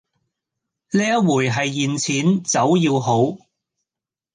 [0.89, 3.37] 這一回是現錢，酒要好